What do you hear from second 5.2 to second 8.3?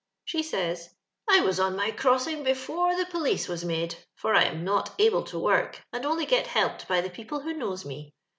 to work, and only get helped by the people who knows me.